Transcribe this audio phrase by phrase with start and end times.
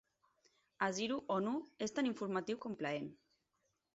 [0.85, 1.53] "Hasiru honnu"
[1.87, 3.13] és tan informatiu com plaent.